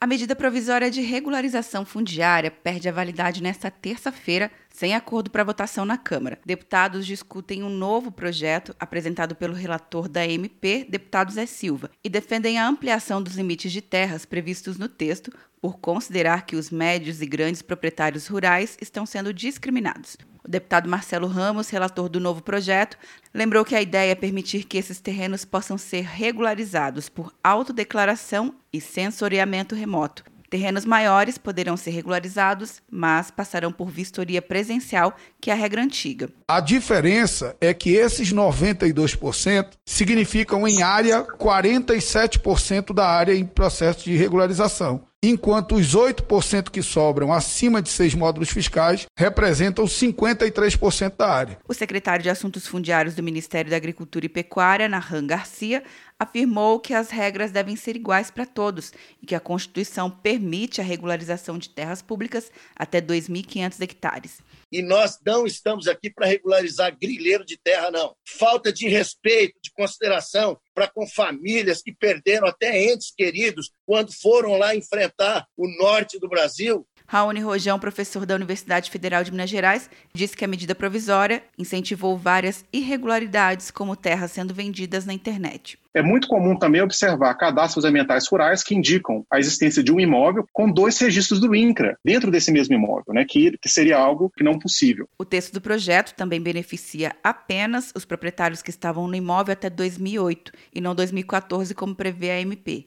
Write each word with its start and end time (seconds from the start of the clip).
A 0.00 0.06
medida 0.06 0.36
provisória 0.36 0.92
de 0.92 1.00
regularização 1.00 1.84
fundiária 1.84 2.52
perde 2.52 2.88
a 2.88 2.92
validade 2.92 3.42
nesta 3.42 3.68
terça-feira, 3.68 4.48
sem 4.70 4.94
acordo 4.94 5.28
para 5.28 5.42
votação 5.42 5.84
na 5.84 5.98
Câmara. 5.98 6.38
Deputados 6.46 7.04
discutem 7.04 7.64
um 7.64 7.68
novo 7.68 8.12
projeto 8.12 8.76
apresentado 8.78 9.34
pelo 9.34 9.54
relator 9.54 10.08
da 10.08 10.24
MP, 10.24 10.86
deputado 10.88 11.32
Zé 11.32 11.46
Silva, 11.46 11.90
e 12.04 12.08
defendem 12.08 12.58
a 12.58 12.68
ampliação 12.68 13.20
dos 13.20 13.34
limites 13.34 13.72
de 13.72 13.82
terras 13.82 14.24
previstos 14.24 14.78
no 14.78 14.88
texto, 14.88 15.32
por 15.60 15.80
considerar 15.80 16.46
que 16.46 16.54
os 16.54 16.70
médios 16.70 17.20
e 17.20 17.26
grandes 17.26 17.60
proprietários 17.60 18.28
rurais 18.28 18.78
estão 18.80 19.04
sendo 19.04 19.34
discriminados. 19.34 20.16
O 20.48 20.50
deputado 20.50 20.88
Marcelo 20.88 21.26
Ramos, 21.26 21.68
relator 21.68 22.08
do 22.08 22.18
novo 22.18 22.40
projeto, 22.40 22.96
lembrou 23.34 23.66
que 23.66 23.74
a 23.74 23.82
ideia 23.82 24.12
é 24.12 24.14
permitir 24.14 24.64
que 24.64 24.78
esses 24.78 24.98
terrenos 24.98 25.44
possam 25.44 25.76
ser 25.76 26.06
regularizados 26.06 27.10
por 27.10 27.34
autodeclaração 27.44 28.54
e 28.72 28.80
sensoriamento 28.80 29.74
remoto. 29.74 30.24
Terrenos 30.48 30.86
maiores 30.86 31.36
poderão 31.36 31.76
ser 31.76 31.90
regularizados, 31.90 32.80
mas 32.90 33.30
passarão 33.30 33.70
por 33.70 33.90
vistoria 33.90 34.40
presencial, 34.40 35.14
que 35.38 35.50
é 35.50 35.52
a 35.52 35.56
regra 35.56 35.82
antiga. 35.82 36.30
A 36.48 36.60
diferença 36.60 37.54
é 37.60 37.74
que 37.74 37.90
esses 37.90 38.32
92% 38.32 39.72
significam 39.84 40.66
em 40.66 40.82
área 40.82 41.24
47% 41.24 42.94
da 42.94 43.06
área 43.06 43.34
em 43.34 43.44
processo 43.44 44.02
de 44.06 44.16
regularização 44.16 45.07
enquanto 45.22 45.74
os 45.74 45.96
8% 45.96 46.70
que 46.70 46.80
sobram 46.80 47.32
acima 47.32 47.82
de 47.82 47.88
seis 47.88 48.14
módulos 48.14 48.50
fiscais 48.50 49.06
representam 49.16 49.84
53% 49.84 51.16
da 51.16 51.28
área. 51.28 51.58
O 51.66 51.74
secretário 51.74 52.22
de 52.22 52.30
Assuntos 52.30 52.66
Fundiários 52.66 53.16
do 53.16 53.22
Ministério 53.22 53.70
da 53.70 53.76
Agricultura 53.76 54.26
e 54.26 54.28
Pecuária, 54.28 54.88
Nahan 54.88 55.26
Garcia, 55.26 55.82
afirmou 56.18 56.78
que 56.78 56.94
as 56.94 57.10
regras 57.10 57.50
devem 57.50 57.74
ser 57.74 57.96
iguais 57.96 58.30
para 58.30 58.46
todos 58.46 58.92
e 59.20 59.26
que 59.26 59.34
a 59.34 59.40
Constituição 59.40 60.10
permite 60.10 60.80
a 60.80 60.84
regularização 60.84 61.58
de 61.58 61.68
terras 61.68 62.00
públicas 62.00 62.50
até 62.76 63.00
2.500 63.00 63.80
hectares. 63.80 64.38
E 64.70 64.82
nós 64.82 65.18
não 65.24 65.46
estamos 65.46 65.88
aqui 65.88 66.10
para 66.10 66.26
regularizar 66.26 66.96
grilheiro 66.96 67.44
de 67.44 67.56
terra, 67.56 67.90
não. 67.90 68.14
Falta 68.24 68.72
de 68.72 68.88
respeito, 68.88 69.58
de 69.62 69.70
consideração 69.72 70.58
para 70.78 70.86
com 70.86 71.08
famílias 71.08 71.82
que 71.82 71.92
perderam 71.92 72.46
até 72.46 72.84
entes 72.84 73.10
queridos 73.10 73.72
quando 73.84 74.12
foram 74.12 74.56
lá 74.56 74.76
enfrentar 74.76 75.44
o 75.56 75.66
norte 75.76 76.20
do 76.20 76.28
Brasil 76.28 76.86
Raoni 77.10 77.40
Rojão, 77.40 77.78
professor 77.78 78.26
da 78.26 78.34
Universidade 78.34 78.90
Federal 78.90 79.24
de 79.24 79.30
Minas 79.30 79.48
Gerais, 79.48 79.88
disse 80.12 80.36
que 80.36 80.44
a 80.44 80.48
medida 80.48 80.74
provisória 80.74 81.42
incentivou 81.56 82.18
várias 82.18 82.66
irregularidades, 82.70 83.70
como 83.70 83.96
terras 83.96 84.32
sendo 84.32 84.52
vendidas 84.52 85.06
na 85.06 85.14
internet. 85.14 85.78
É 85.94 86.02
muito 86.02 86.28
comum 86.28 86.54
também 86.54 86.82
observar 86.82 87.34
cadastros 87.34 87.86
ambientais 87.86 88.28
rurais 88.28 88.62
que 88.62 88.74
indicam 88.74 89.24
a 89.32 89.38
existência 89.38 89.82
de 89.82 89.90
um 89.90 89.98
imóvel 89.98 90.46
com 90.52 90.70
dois 90.70 90.98
registros 90.98 91.40
do 91.40 91.54
INCRA 91.54 91.96
dentro 92.04 92.30
desse 92.30 92.52
mesmo 92.52 92.74
imóvel, 92.74 93.14
né, 93.14 93.24
que, 93.26 93.56
que 93.56 93.70
seria 93.70 93.96
algo 93.96 94.30
que 94.36 94.44
não 94.44 94.58
possível. 94.58 95.08
O 95.18 95.24
texto 95.24 95.54
do 95.54 95.62
projeto 95.62 96.14
também 96.14 96.42
beneficia 96.42 97.16
apenas 97.24 97.90
os 97.96 98.04
proprietários 98.04 98.60
que 98.60 98.68
estavam 98.68 99.08
no 99.08 99.16
imóvel 99.16 99.54
até 99.54 99.70
2008 99.70 100.52
e 100.74 100.80
não 100.80 100.94
2014, 100.94 101.74
como 101.74 101.94
prevê 101.94 102.32
a 102.32 102.40
MP. 102.42 102.86